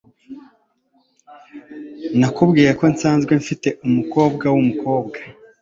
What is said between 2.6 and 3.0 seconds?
ko